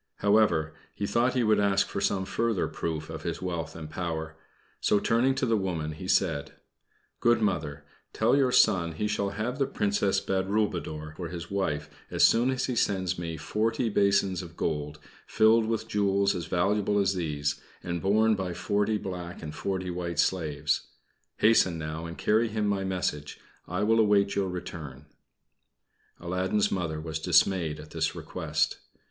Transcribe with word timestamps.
However, 0.15 0.73
he 0.95 1.05
thought 1.05 1.35
he 1.35 1.43
would 1.43 1.59
ask 1.59 1.85
for 1.87 2.01
some 2.01 2.25
further 2.25 2.67
proof 2.67 3.07
of 3.07 3.21
his 3.21 3.39
wealth 3.39 3.75
and 3.75 3.87
power; 3.87 4.35
so, 4.79 4.99
turning 4.99 5.35
to 5.35 5.45
the 5.45 5.55
woman, 5.55 5.91
he 5.91 6.07
said: 6.07 6.53
"Good 7.19 7.39
Mother, 7.39 7.85
tell 8.11 8.35
your 8.35 8.51
son 8.51 8.93
he 8.93 9.07
shall 9.07 9.29
have 9.29 9.59
the 9.59 9.67
Princess 9.67 10.19
Badroulboudour 10.19 11.13
for 11.17 11.27
his 11.29 11.51
wife 11.51 11.87
as 12.09 12.23
soon 12.23 12.49
as 12.49 12.65
he 12.65 12.75
sends 12.75 13.19
me 13.19 13.37
forty 13.37 13.89
basins 13.89 14.41
of 14.41 14.57
gold, 14.57 14.97
filled 15.27 15.67
with 15.67 15.87
jewels 15.87 16.33
as 16.33 16.47
valuable 16.47 16.97
as 16.97 17.13
these, 17.13 17.61
and 17.83 18.01
borne 18.01 18.33
by 18.33 18.55
forty 18.55 18.97
black 18.97 19.43
and 19.43 19.53
forty 19.53 19.91
white 19.91 20.17
slaves. 20.17 20.87
Hasten 21.37 21.77
now 21.77 22.07
and 22.07 22.17
carry 22.17 22.47
him 22.47 22.65
my 22.65 22.83
message. 22.83 23.39
I 23.67 23.83
will 23.83 23.99
await 23.99 24.33
your 24.33 24.49
return." 24.49 25.05
Aladdin's 26.19 26.71
Mother 26.71 26.99
was 26.99 27.19
dismayed 27.19 27.79
at 27.79 27.91
this 27.91 28.15
request. 28.15 28.79